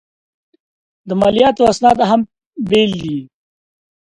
[1.07, 2.21] د مالیاتو اسناد هم
[2.69, 3.17] بېل دي.